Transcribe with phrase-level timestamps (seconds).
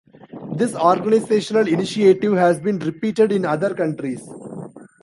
[0.55, 4.27] This organisational initiative has been repeated in other countries.